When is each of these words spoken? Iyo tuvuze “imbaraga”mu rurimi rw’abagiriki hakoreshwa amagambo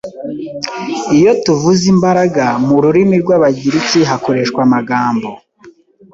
Iyo 1.17 1.31
tuvuze 1.43 1.83
“imbaraga”mu 1.93 2.75
rurimi 2.83 3.15
rw’abagiriki 3.23 3.99
hakoreshwa 4.09 4.59
amagambo 4.67 5.29